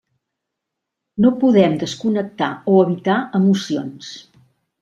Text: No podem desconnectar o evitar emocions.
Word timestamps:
No 1.25 1.31
podem 1.43 1.77
desconnectar 1.83 2.49
o 2.75 2.81
evitar 2.87 3.19
emocions. 3.41 4.13